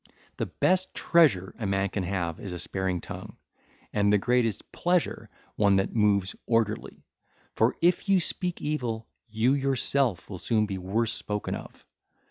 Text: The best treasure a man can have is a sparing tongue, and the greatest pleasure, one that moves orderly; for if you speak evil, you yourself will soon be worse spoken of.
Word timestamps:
The 0.37 0.47
best 0.47 0.95
treasure 0.95 1.53
a 1.59 1.67
man 1.67 1.89
can 1.89 2.01
have 2.01 2.39
is 2.39 2.53
a 2.53 2.57
sparing 2.57 3.01
tongue, 3.01 3.37
and 3.93 4.11
the 4.11 4.17
greatest 4.17 4.71
pleasure, 4.71 5.29
one 5.57 5.75
that 5.75 5.95
moves 5.95 6.35
orderly; 6.47 7.05
for 7.55 7.75
if 7.83 8.09
you 8.09 8.19
speak 8.19 8.63
evil, 8.63 9.07
you 9.29 9.53
yourself 9.53 10.27
will 10.27 10.39
soon 10.39 10.65
be 10.65 10.79
worse 10.79 11.13
spoken 11.13 11.53
of. 11.53 11.85